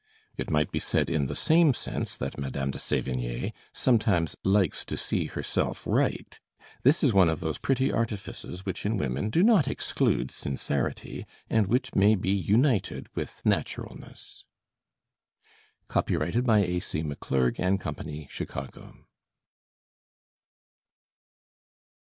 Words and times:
It 0.35 0.49
might 0.49 0.71
be 0.71 0.79
said 0.79 1.11
in 1.11 1.27
the 1.27 1.35
same 1.35 1.75
sense 1.75 2.17
that 2.17 2.39
Madame 2.39 2.71
de 2.71 2.79
Sévigné 2.79 3.53
sometimes 3.71 4.35
likes 4.43 4.83
to 4.83 4.97
see 4.97 5.27
herself 5.27 5.85
write. 5.85 6.39
This 6.81 7.03
is 7.03 7.13
one 7.13 7.29
of 7.29 7.39
those 7.39 7.59
pretty 7.59 7.91
artifices 7.91 8.65
which 8.65 8.83
in 8.83 8.97
women 8.97 9.29
do 9.29 9.43
not 9.43 9.67
exclude 9.67 10.31
sincerity, 10.31 11.27
and 11.51 11.67
which 11.67 11.93
may 11.93 12.15
be 12.15 12.31
united 12.31 13.09
with 13.13 13.43
naturalness. 13.45 14.43
Copyrighted 15.87 16.47
by 16.47 16.61
A.C. 16.61 17.03
McClurg 17.03 17.59
and 17.59 17.79
Company, 17.79 18.25
Chicago. 18.31 19.05